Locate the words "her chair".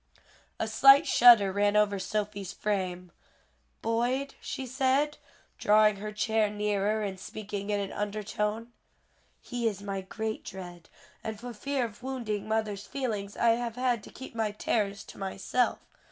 5.97-6.49